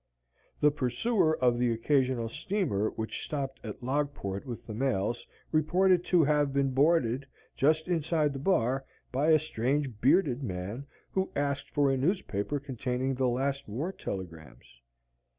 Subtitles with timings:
[0.59, 6.23] The purser of the occasional steamer which stopped at Logport with the mails reported to
[6.23, 11.91] have been boarded, just inside the bar, by a strange bearded man, who asked for
[11.91, 14.81] a newspaper containing the last war telegrams.